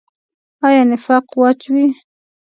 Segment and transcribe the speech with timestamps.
[0.67, 1.87] آیا نفاق واچوي؟